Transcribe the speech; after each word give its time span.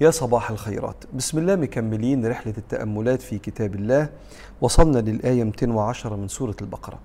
يا 0.00 0.10
صباح 0.10 0.50
الخيرات. 0.50 1.04
بسم 1.14 1.38
الله 1.38 1.56
مكملين 1.56 2.26
رحلة 2.26 2.54
التأملات 2.58 3.22
في 3.22 3.38
كتاب 3.38 3.74
الله. 3.74 4.08
وصلنا 4.60 4.98
للآية 4.98 5.44
210 5.44 6.16
من 6.16 6.28
سورة 6.28 6.56
البقرة. 6.60 6.98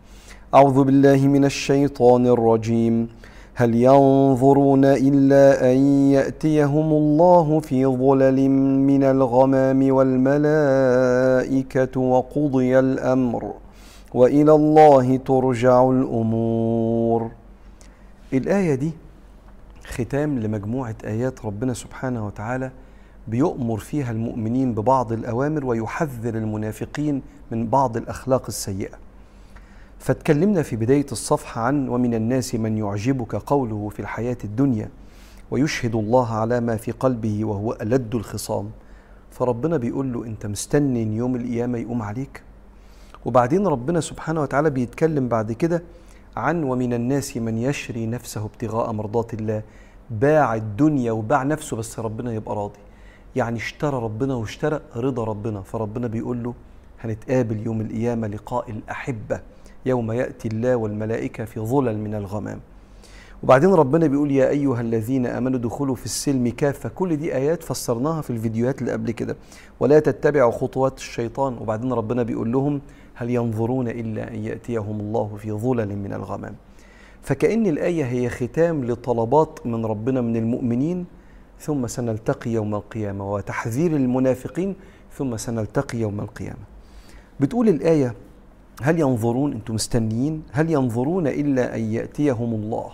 أعوذ 0.53 0.83
بالله 0.83 1.27
من 1.27 1.45
الشيطان 1.45 2.27
الرجيم. 2.27 3.09
هل 3.53 3.75
ينظرون 3.75 4.85
إلا 4.85 5.71
أن 5.71 5.77
يأتيهم 6.11 6.91
الله 6.91 7.59
في 7.59 7.85
ظلل 7.85 8.49
من 8.89 9.03
الغمام 9.03 9.91
والملائكة 9.93 10.39
وقضي 11.99 12.79
الأمر 12.79 13.53
وإلى 14.13 14.51
الله 14.51 15.17
ترجع 15.17 15.89
الأمور. 15.89 17.31
الآية 18.33 18.75
دي 18.75 18.91
ختام 19.85 20.39
لمجموعة 20.39 20.95
آيات 21.05 21.45
ربنا 21.45 21.73
سبحانه 21.73 22.25
وتعالى 22.27 22.71
بيؤمر 23.27 23.77
فيها 23.77 24.11
المؤمنين 24.11 24.73
ببعض 24.73 25.11
الأوامر 25.11 25.65
ويحذر 25.65 26.35
المنافقين 26.35 27.21
من 27.51 27.67
بعض 27.67 27.97
الأخلاق 27.97 28.43
السيئة. 28.47 28.95
فاتكلمنا 29.99 30.61
في 30.63 30.75
بداية 30.75 31.05
الصفحة 31.11 31.61
عن 31.61 31.89
ومن 31.89 32.13
الناس 32.13 32.55
من 32.55 32.77
يعجبك 32.77 33.35
قوله 33.35 33.89
في 33.89 33.99
الحياة 33.99 34.37
الدنيا 34.43 34.89
ويشهد 35.51 35.95
الله 35.95 36.33
على 36.33 36.59
ما 36.59 36.75
في 36.77 36.91
قلبه 36.91 37.45
وهو 37.45 37.77
ألد 37.81 38.15
الخصام. 38.15 38.69
فربنا 39.31 39.77
بيقول 39.77 40.13
له 40.13 40.25
أنت 40.25 40.45
مستني 40.45 41.17
يوم 41.17 41.35
القيامة 41.35 41.77
يقوم 41.77 42.01
عليك. 42.01 42.43
وبعدين 43.25 43.67
ربنا 43.67 44.01
سبحانه 44.01 44.41
وتعالى 44.41 44.69
بيتكلم 44.69 45.27
بعد 45.27 45.51
كده 45.51 45.83
عن 46.37 46.63
ومن 46.63 46.93
الناس 46.93 47.37
من 47.37 47.57
يشري 47.57 48.05
نفسه 48.05 48.45
ابتغاء 48.45 48.91
مرضات 48.91 49.33
الله 49.33 49.61
باع 50.09 50.55
الدنيا 50.55 51.11
وباع 51.11 51.43
نفسه 51.43 51.77
بس 51.77 51.99
ربنا 51.99 52.33
يبقى 52.33 52.55
راضي. 52.55 52.79
يعني 53.35 53.57
اشترى 53.57 53.97
ربنا 53.97 54.35
واشترى 54.35 54.79
رضا 54.95 55.23
ربنا. 55.23 55.61
فربنا 55.61 56.07
بيقول 56.07 56.43
له 56.43 56.53
هنتقابل 57.01 57.65
يوم 57.65 57.81
القيامة 57.81 58.27
لقاء 58.27 58.69
الأحبة 58.69 59.39
يوم 59.85 60.11
يأتي 60.11 60.47
الله 60.47 60.75
والملائكة 60.75 61.45
في 61.45 61.59
ظلل 61.59 61.97
من 61.97 62.15
الغمام. 62.15 62.59
وبعدين 63.43 63.73
ربنا 63.73 64.07
بيقول 64.07 64.31
يا 64.31 64.49
أيها 64.49 64.81
الذين 64.81 65.25
آمنوا 65.25 65.59
ادخلوا 65.59 65.95
في 65.95 66.05
السلم 66.05 66.47
كافة. 66.47 66.89
كل 66.89 67.17
دي 67.17 67.35
آيات 67.35 67.63
فسرناها 67.63 68.21
في 68.21 68.29
الفيديوهات 68.29 68.81
اللي 68.81 68.91
قبل 68.91 69.11
كده. 69.11 69.35
ولا 69.79 69.99
تتبعوا 69.99 70.51
خطوات 70.51 70.97
الشيطان. 70.97 71.57
وبعدين 71.61 71.93
ربنا 71.93 72.23
بيقول 72.23 72.51
لهم 72.51 72.81
هل 73.13 73.29
ينظرون 73.29 73.87
إلا 73.87 74.33
أن 74.33 74.35
يأتيهم 74.35 74.99
الله 74.99 75.35
في 75.37 75.51
ظلل 75.51 75.97
من 75.97 76.13
الغمام. 76.13 76.55
فكأن 77.21 77.65
الآية 77.65 78.05
هي 78.05 78.29
ختام 78.29 78.85
لطلبات 78.85 79.59
من 79.65 79.85
ربنا 79.85 80.21
من 80.21 80.35
المؤمنين 80.35 81.05
ثم 81.63 81.87
سنلتقي 81.87 82.51
يوم 82.51 82.75
القيامة 82.75 83.33
وتحذير 83.33 83.95
المنافقين 83.95 84.75
ثم 85.17 85.37
سنلتقي 85.37 85.97
يوم 85.97 86.19
القيامة. 86.19 86.65
بتقول 87.39 87.69
الآية 87.69 88.13
هل 88.81 88.99
ينظرون 88.99 89.53
أنتم 89.53 89.75
مستنيين 89.75 90.43
هل 90.51 90.71
ينظرون 90.71 91.27
إلا 91.27 91.75
أن 91.75 91.81
يأتيهم 91.81 92.53
الله 92.53 92.91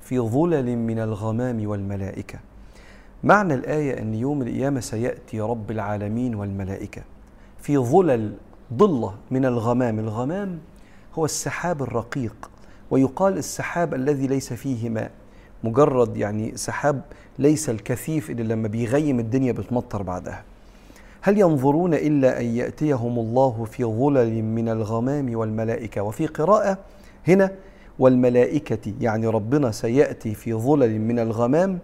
في 0.00 0.20
ظلل 0.20 0.76
من 0.76 0.98
الغمام 0.98 1.66
والملائكة؟ 1.66 2.38
معنى 3.24 3.54
الآية 3.54 3.98
أن 4.02 4.14
يوم 4.14 4.42
القيامة 4.42 4.80
سيأتي 4.80 5.40
رب 5.40 5.70
العالمين 5.70 6.34
والملائكة 6.34 7.02
في 7.58 7.78
ظلل 7.78 8.32
ضلة 8.74 9.14
من 9.30 9.44
الغمام. 9.44 9.98
الغمام 9.98 10.58
هو 11.14 11.24
السحاب 11.24 11.82
الرقيق 11.82 12.50
ويقال 12.90 13.38
السحاب 13.38 13.94
الذي 13.94 14.26
ليس 14.26 14.52
فيه 14.52 14.88
ماء. 14.88 15.10
مجرد 15.64 16.16
يعني 16.16 16.56
سحاب 16.56 17.00
ليس 17.38 17.70
الكثيف 17.70 18.30
اللي 18.30 18.42
لما 18.42 18.68
بيغيم 18.68 19.20
الدنيا 19.20 19.52
بتمطر 19.52 20.02
بعدها. 20.02 20.42
هل 21.22 21.38
ينظرون 21.38 21.94
إلا 21.94 22.40
أن 22.40 22.44
يأتيهم 22.46 23.18
الله 23.18 23.66
في 23.70 23.84
ظلل 23.84 24.42
من 24.42 24.68
الغمام 24.68 25.36
والملائكة 25.36 26.02
وفي 26.02 26.26
قراءة 26.26 26.78
هنا 27.28 27.50
والملائكة 27.98 28.92
يعني 29.00 29.26
ربنا 29.26 29.70
سيأتي 29.70 30.34
في 30.34 30.54
ظلل 30.54 31.00
من 31.00 31.18
الغمام 31.18 31.78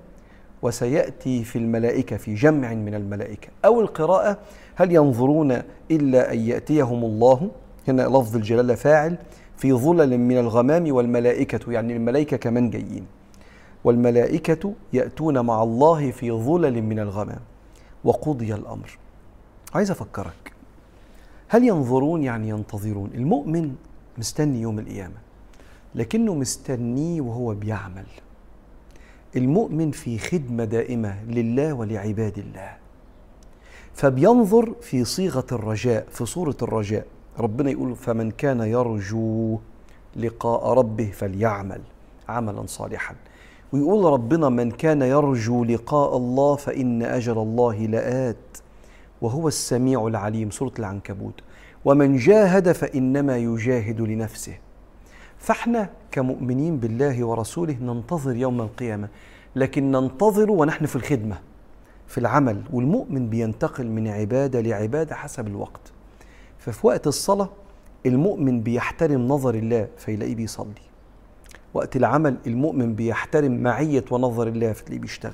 وسيأتي 0.62 1.44
في 1.44 1.56
الملائكة 1.58 2.16
في 2.16 2.34
جمع 2.34 2.74
من 2.74 2.94
الملائكة. 2.94 3.48
أو 3.64 3.80
القراءة 3.80 4.38
هل 4.74 4.92
ينظرون 4.92 5.62
إلا 5.90 6.32
أن 6.32 6.38
يأتيهم 6.38 7.04
الله 7.04 7.50
هنا 7.88 8.02
لفظ 8.02 8.36
الجلالة 8.36 8.74
فاعل 8.74 9.16
في 9.56 9.72
ظلل 9.72 10.18
من 10.18 10.38
الغمام 10.38 10.92
والملائكة 10.92 11.72
يعني 11.72 11.96
الملائكة 11.96 12.36
كمان 12.36 12.70
جايين. 12.70 13.15
والملائكة 13.86 14.72
يأتون 14.92 15.38
مع 15.46 15.62
الله 15.62 16.10
في 16.10 16.32
ظلل 16.32 16.82
من 16.82 16.98
الغمام 16.98 17.40
وقضي 18.04 18.54
الأمر. 18.54 18.98
عايز 19.74 19.90
أفكرك 19.90 20.52
هل 21.48 21.64
ينظرون 21.64 22.22
يعني 22.22 22.48
ينتظرون؟ 22.48 23.10
المؤمن 23.14 23.74
مستني 24.18 24.60
يوم 24.60 24.78
القيامة 24.78 25.14
لكنه 25.94 26.34
مستنيه 26.34 27.20
وهو 27.20 27.54
بيعمل. 27.54 28.06
المؤمن 29.36 29.90
في 29.90 30.18
خدمة 30.18 30.64
دائمة 30.64 31.24
لله 31.24 31.72
ولعباد 31.72 32.38
الله 32.38 32.76
فبينظر 33.94 34.74
في 34.82 35.04
صيغة 35.04 35.46
الرجاء 35.52 36.06
في 36.10 36.26
صورة 36.26 36.56
الرجاء. 36.62 37.06
ربنا 37.38 37.70
يقول 37.70 37.96
فمن 37.96 38.30
كان 38.30 38.60
يرجو 38.60 39.58
لقاء 40.16 40.72
ربه 40.72 41.10
فليعمل 41.10 41.80
عملا 42.28 42.66
صالحا. 42.66 43.14
ويقول 43.72 44.12
ربنا 44.12 44.48
من 44.48 44.70
كان 44.70 45.02
يرجو 45.02 45.64
لقاء 45.64 46.16
الله 46.16 46.56
فإن 46.56 47.02
أجل 47.02 47.38
الله 47.38 47.76
لآت 47.76 48.58
وهو 49.20 49.48
السميع 49.48 50.06
العليم. 50.06 50.50
سورة 50.50 50.72
العنكبوت. 50.78 51.40
ومن 51.84 52.16
جاهد 52.16 52.72
فإنما 52.72 53.36
يجاهد 53.36 54.00
لنفسه. 54.00 54.58
فإحنا 55.38 55.90
كمؤمنين 56.10 56.76
بالله 56.76 57.24
ورسوله 57.24 57.76
ننتظر 57.80 58.36
يوم 58.36 58.60
القيامة 58.60 59.08
لكن 59.56 59.90
ننتظر 59.90 60.50
ونحن 60.50 60.86
في 60.86 60.96
الخدمة 60.96 61.38
في 62.06 62.18
العمل 62.18 62.62
والمؤمن 62.72 63.28
بينتقل 63.28 63.86
من 63.86 64.08
عبادة 64.08 64.60
لعبادة 64.60 65.14
حسب 65.14 65.46
الوقت. 65.46 65.92
ففي 66.58 66.86
وقت 66.86 67.06
الصلاة 67.06 67.48
المؤمن 68.06 68.60
بيحترم 68.60 69.28
نظر 69.28 69.54
الله 69.54 69.88
فيلاقيه 69.98 70.34
بيصلي. 70.34 70.86
وقت 71.74 71.96
العمل 71.96 72.36
المؤمن 72.46 72.94
بيحترم 72.94 73.62
معية 73.62 74.04
ونظر 74.10 74.46
الله 74.48 74.72
فتلاقيه 74.72 74.98
بيشتغل. 75.00 75.32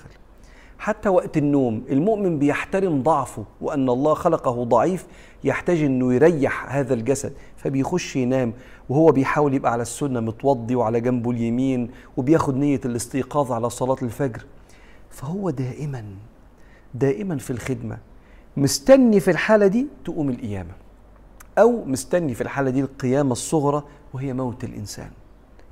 حتى 0.79 1.09
وقت 1.09 1.37
النوم 1.37 1.85
المؤمن 1.91 2.39
بيحترم 2.39 3.03
ضعفه 3.03 3.45
وأن 3.61 3.89
الله 3.89 4.15
خلقه 4.15 4.65
ضعيف 4.65 5.07
يحتاج 5.45 5.83
إنه 5.83 6.15
يريح 6.15 6.77
هذا 6.77 6.95
الجسد 6.95 7.33
فبيخش 7.57 8.17
ينام 8.17 8.53
وهو 8.89 9.13
بيحاول 9.13 9.55
يبقى 9.55 9.73
على 9.73 9.83
السنة 9.83 10.21
متوضي 10.21 10.75
وعلى 10.75 11.01
جنبه 11.01 11.31
اليمين 11.31 11.91
وبياخد 12.17 12.57
نية 12.57 12.81
الاستيقاظ 12.85 13.53
على 13.53 13.71
صلاة 13.71 13.97
الفجر. 14.03 14.45
فهو 15.11 15.51
دائما 15.51 16.05
دائما 16.95 17.39
في 17.39 17.51
الخدمة 17.51 17.99
مستني 18.57 19.21
في 19.21 19.31
الحالة 19.31 19.67
دي 19.67 19.87
تقوم 20.05 20.31
القيامة 20.31 20.73
أو 21.59 21.85
مستني 21.85 22.35
في 22.35 22.41
الحالة 22.41 22.71
دي 22.71 22.81
القيامة 22.81 23.33
الصغرى 23.33 23.83
وهي 24.13 24.33
موت 24.33 24.65
الإنسان. 24.65 25.11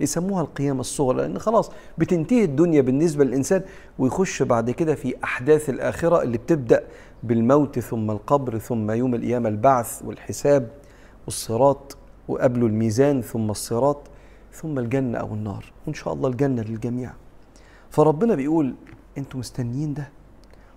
يسموها 0.00 0.43
القيامة 0.43 0.81
الصغرى 0.81 1.16
لأن 1.16 1.38
خلاص 1.38 1.71
بتنتهي 1.99 2.44
الدنيا 2.44 2.81
بالنسبة 2.83 3.25
للإنسان 3.25 3.62
ويخش 3.99 4.43
بعد 4.43 4.71
كده 4.71 4.94
في 4.94 5.15
أحداث 5.25 5.71
الآخرة 5.71 6.22
اللي 6.22 6.38
بتبدأ 6.38 6.84
بالموت 7.22 7.78
ثم 7.78 8.11
القبر 8.11 8.59
ثم 8.59 8.91
يوم 8.91 9.15
القيامة 9.15 9.49
البعث 9.49 10.03
والحساب 10.05 10.69
والصراط 11.27 11.97
وقبله 12.28 12.66
الميزان 12.66 13.22
ثم 13.22 13.50
الصراط 13.50 13.99
ثم 14.53 14.78
الجنة 14.78 15.19
أو 15.19 15.34
النار. 15.34 15.72
وإن 15.87 15.94
شاء 15.94 16.15
الله 16.15 16.28
الجنة 16.28 16.62
للجميع. 16.62 17.11
فربنا 17.91 18.34
بيقول 18.34 18.75
أنتوا 19.19 19.41
مستنيين 19.41 19.94
ده؟ 19.94 20.09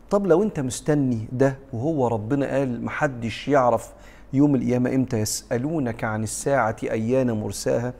طب 0.09 0.27
لو 0.27 0.43
أنت 0.43 0.59
مستني 0.59 1.27
ده 1.31 1.57
وهو 1.73 2.07
ربنا 2.07 2.47
قال 2.57 2.85
محدش 2.85 3.47
يعرف 3.47 3.93
يوم 4.33 4.55
القيامة 4.55 4.95
إمتى 4.95 5.17
يسألونك 5.17 6.03
عن 6.03 6.23
الساعة 6.23 6.75
أيان 6.83 7.31
مرساها؟ 7.31 7.93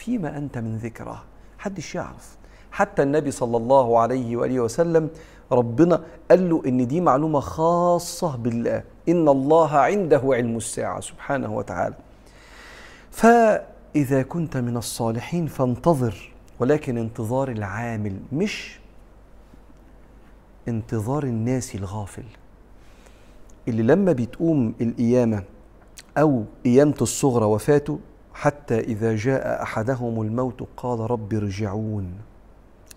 فيما 0.00 0.38
أنت 0.38 0.58
من 0.58 0.76
ذكرى. 0.76 1.22
حدش 1.58 1.94
يعرف. 1.94 2.36
حتى 2.72 3.02
النبي 3.02 3.30
صلى 3.30 3.56
الله 3.56 3.98
عليه 3.98 4.36
وآله 4.36 4.60
وسلم 4.60 5.10
ربنا 5.52 6.02
قال 6.30 6.50
له 6.50 6.62
إن 6.66 6.86
دي 6.86 7.00
معلومة 7.00 7.40
خاصة 7.40 8.36
بالله. 8.36 8.82
إن 9.08 9.28
الله 9.28 9.70
عنده 9.78 10.22
علم 10.24 10.56
الساعة 10.56 11.00
سبحانه 11.00 11.56
وتعالى. 11.56 11.94
فإذا 13.10 14.22
كنت 14.22 14.56
من 14.56 14.76
الصالحين 14.76 15.46
فانتظر. 15.46 16.32
ولكن 16.60 16.98
انتظار 16.98 17.48
العامل 17.48 18.16
مش 18.32 18.80
انتظار 20.68 21.22
الناس 21.24 21.74
الغافل. 21.74 22.24
اللي 23.68 23.82
لما 23.82 24.12
بتقوم 24.12 24.74
القيامة 24.80 25.42
أو 26.18 26.44
قيامة 26.64 26.94
الصغرى 27.00 27.44
وفاته 27.44 27.98
حتى 28.34 28.80
إذا 28.80 29.16
جاء 29.16 29.62
أحدهم 29.62 30.22
الموت 30.22 30.68
قال 30.76 31.10
رب 31.10 31.34
ارجعون. 31.34 32.14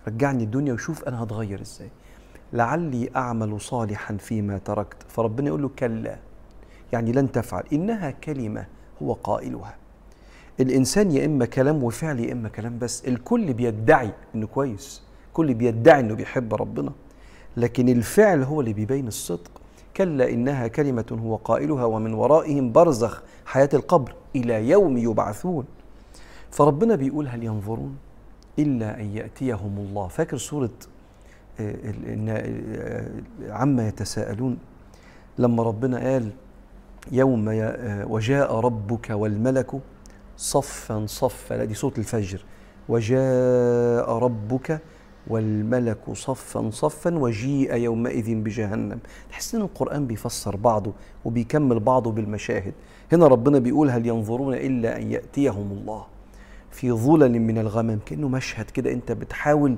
رجعني 0.08 0.44
الدنيا 0.44 0.74
وشوف 0.74 1.04
أنا 1.04 1.24
هتغير 1.24 1.62
إزاي. 1.62 1.90
لعلي 2.54 3.10
أعمل 3.16 3.62
صالحا 3.62 4.18
فيما 4.18 4.58
تركت. 4.58 4.98
فربنا 5.08 5.48
يقول 5.48 5.62
له 5.62 5.70
كلا. 5.80 6.18
يعني 6.94 7.12
لن 7.12 7.32
تفعل. 7.32 7.64
إنها 7.74 8.12
كلمة 8.12 8.66
هو 9.02 9.14
قائلها. 9.14 9.76
الإنسان 10.60 11.12
يا 11.12 11.26
إما 11.26 11.46
كلام 11.46 11.84
وفعل 11.84 12.20
يا 12.20 12.32
إما 12.34 12.50
كلام 12.50 12.80
بس. 12.80 13.06
الكل 13.06 13.54
بيدعي 13.54 14.12
إنه 14.36 14.48
كويس. 14.48 15.04
الكل 15.28 15.54
بيدعي 15.54 16.00
إنه 16.00 16.16
بيحب 16.16 16.54
ربنا. 16.54 16.92
لكن 17.58 17.90
الفعل 17.90 18.44
هو 18.44 18.62
اللي 18.62 18.74
بيبين 18.74 19.08
الصدق. 19.08 19.52
كلا 19.98 20.30
إنها 20.30 20.68
كلمة 20.68 21.18
هو 21.24 21.36
قائلها 21.36 21.86
ومن 21.86 22.14
ورائهم 22.14 22.72
برزخ 22.72 23.24
حياة 23.46 23.70
القبر 23.74 24.16
إلى 24.36 24.70
يوم 24.70 24.98
يبعثون. 24.98 25.66
فربنا 26.52 26.96
بيقول 26.96 27.28
هل 27.28 27.44
ينظرون 27.44 27.98
إلا 28.60 29.00
أن 29.00 29.06
يأتيهم 29.06 29.78
الله. 29.78 30.08
فاكر 30.08 30.38
سورة 30.38 30.70
آه، 31.60 31.76
آه، 32.28 33.10
عما 33.50 33.88
يتساءلون؟ 33.88 34.58
لما 35.38 35.64
ربنا 35.64 36.00
قال 36.00 36.30
يوم 37.12 37.50
آه، 37.50 38.06
وجاء 38.08 38.56
ربك 38.56 39.10
والملك 39.10 39.72
صفا 40.38 41.06
صفا 41.08 41.66
دي 41.66 41.74
صوت 41.74 42.00
الفجر. 42.00 42.46
وجاء 42.90 44.10
ربك 44.18 44.82
والملك 45.28 46.14
صفا 46.14 46.70
صفا 46.70 47.18
وجيء 47.18 47.76
يومئذ 47.76 48.36
بجهنم. 48.36 49.00
تحس 49.30 49.56
إن 49.56 49.62
القرآن 49.62 50.08
بيفسر 50.08 50.56
بعضه 50.56 50.92
وبيكمل 51.26 51.80
بعضه 51.80 52.12
بالمشاهد. 52.12 52.74
هنا 53.12 53.28
ربنا 53.28 53.60
بيقول 53.60 53.90
هل 53.90 54.08
ينظرون 54.08 54.54
إلا 54.54 54.98
أن 54.98 55.12
يأتيهم 55.12 55.72
الله 55.72 56.06
في 56.72 56.92
ظلل 56.92 57.40
من 57.40 57.58
الغمام 57.58 58.00
كأنه 58.06 58.28
مشهد 58.28 58.66
كده 58.66 58.92
أنت 58.92 59.12
بتحاول 59.12 59.76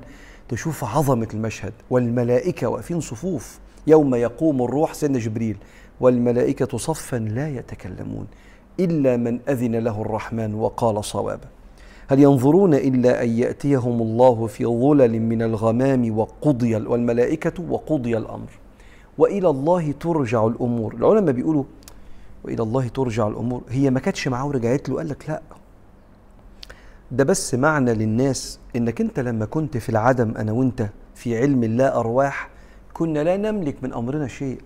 تشوف 0.48 0.84
عظمة 0.84 1.28
المشهد. 1.34 1.72
والملائكة 1.90 2.66
واقفين 2.66 3.00
صفوف. 3.00 3.58
يوم 3.86 4.14
يقوم 4.14 4.62
الروح 4.62 4.94
سيدنا 4.94 5.18
جبريل. 5.18 5.56
والملائكة 6.00 6.78
صفا 6.78 7.16
لا 7.16 7.48
يتكلمون 7.48 8.26
إلا 8.80 9.16
من 9.16 9.40
أذن 9.48 9.76
له 9.76 10.02
الرحمن 10.02 10.54
وقال 10.54 11.04
صوابا. 11.04 11.48
هل 12.08 12.20
ينظرون 12.20 12.74
إلا 12.74 13.22
أن 13.22 13.28
يأتيهم 13.28 14.02
الله 14.02 14.46
في 14.46 14.66
ظلل 14.66 15.20
من 15.22 15.42
الغمام 15.42 16.18
وقضي 16.18 16.76
والملائكة 16.76 17.62
وقضي 17.70 18.16
الأمر. 18.16 18.50
وإلى 19.18 19.48
الله 19.50 19.92
ترجع 19.92 20.46
الأمور. 20.46 20.94
العلماء 20.94 21.32
بيقولوا 21.32 21.64
وإلى 22.44 22.62
الله 22.62 22.88
ترجع 22.88 23.28
الأمور. 23.28 23.62
هي 23.68 23.90
ما 23.90 24.00
كانتش 24.00 24.28
معاه 24.28 24.46
ورجعت 24.46 24.88
له 24.88 24.96
قال 24.96 25.08
لك 25.08 25.24
لا. 25.28 25.42
ده 27.10 27.24
بس 27.24 27.54
معنى 27.54 27.94
للناس 27.94 28.58
إنك 28.76 29.00
أنت 29.00 29.20
لما 29.20 29.44
كنت 29.44 29.76
في 29.76 29.88
العدم 29.88 30.34
أنا 30.36 30.52
وأنت 30.52 30.88
في 31.14 31.38
علم 31.38 31.64
الله 31.64 31.88
أرواح 32.00 32.48
كنا 32.94 33.24
لا 33.24 33.36
نملك 33.36 33.76
من 33.82 33.92
أمرنا 33.92 34.28
شيء. 34.28 34.58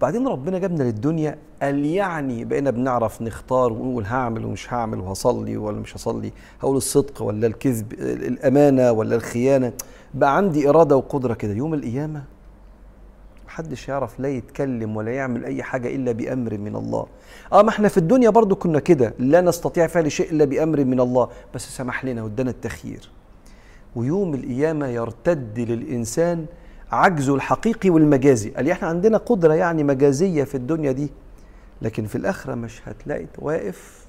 بعدين 0.00 0.28
ربنا 0.28 0.58
جابنا 0.58 0.82
للدنيا 0.82 1.38
قال 1.62 1.84
يعني 1.84 2.44
بقينا 2.44 2.70
بنعرف 2.70 3.22
نختار 3.22 3.72
ونقول 3.72 4.04
هعمل 4.04 4.44
ومش 4.44 4.72
هعمل 4.72 5.00
وهصلي 5.00 5.56
ولا 5.56 5.80
مش 5.80 5.96
هصلي 5.96 6.32
هقول 6.60 6.76
الصدق 6.76 7.22
ولا 7.22 7.46
الكذب 7.46 7.92
الأمانة 8.02 8.92
ولا 8.92 9.16
الخيانة. 9.16 9.72
بقى 10.14 10.36
عندي 10.36 10.68
إرادة 10.68 10.96
وقدرة 10.96 11.34
كده. 11.34 11.52
يوم 11.52 11.74
القيامة 11.74 12.24
محدش 13.46 13.88
يعرف 13.88 14.20
لا 14.20 14.28
يتكلم 14.28 14.96
ولا 14.96 15.10
يعمل 15.10 15.44
أي 15.44 15.62
حاجة 15.62 15.94
إلا 15.94 16.12
بأمر 16.12 16.58
من 16.58 16.76
الله. 16.76 17.06
آه 17.52 17.62
ما 17.62 17.68
إحنا 17.68 17.88
في 17.88 17.98
الدنيا 17.98 18.30
برضو 18.30 18.56
كنا 18.56 18.80
كده. 18.80 19.14
لا 19.18 19.40
نستطيع 19.40 19.86
فعل 19.86 20.12
شيء 20.12 20.30
إلا 20.30 20.44
بأمر 20.44 20.84
من 20.84 21.00
الله. 21.00 21.28
بس 21.54 21.76
سمح 21.76 22.04
لنا 22.04 22.22
وادانا 22.22 22.50
التخيير 22.50 23.10
ويوم 23.96 24.34
القيامة 24.34 24.86
يرتد 24.86 25.60
للإنسان 25.60 26.46
عجزه 26.92 27.34
الحقيقي 27.34 27.90
والمجازي. 27.90 28.50
قال 28.50 28.70
إحنا 28.70 28.88
عندنا 28.88 29.18
قدرة 29.18 29.54
يعني 29.54 29.84
مجازية 29.84 30.44
في 30.44 30.54
الدنيا 30.54 30.92
دي 30.92 31.10
لكن 31.82 32.06
في 32.06 32.16
الآخرة 32.16 32.54
مش 32.54 32.88
هتلاقي 32.88 33.26
واقف 33.38 34.06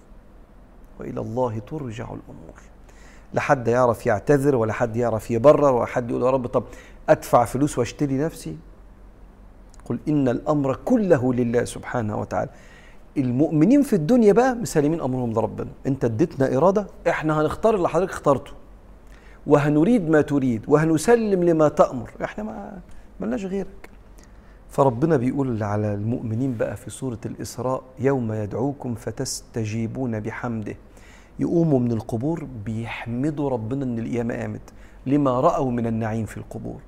وإلى 1.00 1.22
الله 1.22 1.60
ترجع 1.60 2.04
الأمور. 2.06 2.62
لا 3.34 3.42
حد 3.42 3.68
يعرف 3.68 4.06
يعتذر 4.06 4.56
ولا 4.56 4.74
حد 4.74 4.96
يعرف 4.98 5.32
يبرر 5.32 5.74
ولا 5.74 5.86
حد 5.86 6.10
يقول 6.10 6.24
يا 6.24 6.30
رب 6.30 6.48
طب 6.48 6.64
أدفع 7.10 7.46
فلوس 7.46 7.78
وأشتري 7.80 8.18
نفسي. 8.18 8.58
قل 9.86 10.00
إن 10.08 10.28
الأمر 10.28 10.76
كله 10.86 11.34
لله 11.34 11.64
سبحانه 11.64 12.20
وتعالى. 12.20 12.50
المؤمنين 13.18 13.82
في 13.82 13.94
الدنيا 13.94 14.34
بقى 14.34 14.56
مسلمين 14.56 15.02
أمرهم 15.02 15.32
لربنا. 15.32 15.70
أنت 15.88 16.06
اديتنا 16.06 16.58
إرادة 16.58 16.88
إحنا 17.08 17.42
هنختار 17.42 17.76
اللي 17.76 17.90
حضرتك 17.90 18.12
اخترته. 18.12 18.52
وهنريد 19.48 20.10
ما 20.10 20.22
تريد 20.22 20.66
وهنسلم 20.68 21.44
لما 21.44 21.68
تأمر. 21.68 22.12
إحنا 22.24 22.44
ما 22.44 22.80
ملناش 23.20 23.46
غيرك. 23.46 23.90
فربنا 24.70 25.18
بيقول 25.18 25.64
على 25.64 25.94
المؤمنين 25.94 26.58
بقى 26.58 26.78
في 26.78 26.90
سورة 26.90 27.20
الإسراء 27.26 27.84
يوم 28.00 28.34
يدعوكم 28.34 28.96
فتستجيبون 28.96 30.20
بحمده. 30.20 30.76
يقوموا 31.40 31.80
من 31.80 31.92
القبور 31.92 32.48
بيحمدوا 32.66 33.50
ربنا 33.50 33.84
إن 33.84 34.00
القيامة 34.00 34.34
قامت 34.36 34.74
لما 35.06 35.40
رأوا 35.40 35.72
من 35.72 35.88
النعيم 35.88 36.26
في 36.26 36.38
القبور. 36.38 36.82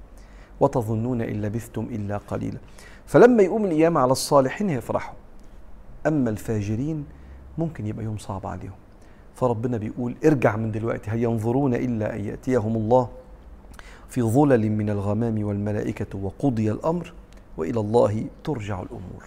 وتظنون 0.59 1.21
إن 1.21 1.41
لبثتم 1.41 1.83
إلا 1.91 2.17
قليلا. 2.17 2.57
فلما 3.05 3.43
يقوم 3.43 3.65
القيامة 3.65 3.99
على 3.99 4.11
الصالحين 4.11 4.69
يفرحوا. 4.69 5.15
أما 6.07 6.29
الفاجرين 6.29 7.05
ممكن 7.57 7.85
يبقى 7.85 8.05
يوم 8.05 8.17
صعب 8.17 8.47
عليهم. 8.47 8.71
فربنا 9.39 9.77
بيقول 9.77 10.15
ارجع 10.25 10.55
من 10.55 10.71
دلوقتي 10.71 11.11
هل 11.11 11.23
ينظرون 11.23 11.73
إلا 11.73 12.15
أن 12.15 12.25
يأتيهم 12.25 12.75
الله؟ 12.75 13.09
في 14.09 14.21
ظلل 14.21 14.71
من 14.71 14.89
الغمام 14.89 15.43
والملائكة 15.43 16.17
وقضي 16.17 16.71
الأمر 16.71 17.13
وإلى 17.57 17.79
الله 17.79 18.25
ترجع 18.43 18.81
الأمور. 18.81 19.23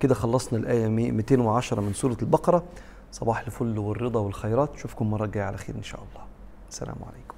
كده 0.00 0.14
خلصنا 0.14 0.58
الآية 0.58 0.88
210 0.88 1.80
من 1.80 1.92
سورة 1.92 2.16
البقرة. 2.22 2.62
صباح 3.12 3.40
الفل 3.40 3.78
والرضا 3.78 4.20
والخيرات. 4.20 4.74
نشوفكم 4.74 5.10
مرة 5.10 5.26
جاية 5.26 5.44
على 5.44 5.56
خير 5.56 5.76
إن 5.76 5.82
شاء 5.82 6.00
الله. 6.00 6.24
السلام 6.70 6.96
عليكم. 7.06 7.35